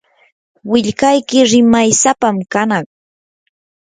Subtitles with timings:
[0.69, 2.85] willkayki rimaysapam kanaq.